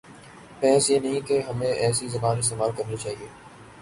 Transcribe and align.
بحث 0.61 0.89
یہ 0.89 0.99
نہیں 0.99 1.27
کہ 1.27 1.39
ہمیں 1.41 1.67
ایسی 1.67 2.07
زبان 2.07 2.37
استعمال 2.37 2.71
کرنی 2.77 2.97
چاہیے۔ 2.97 3.27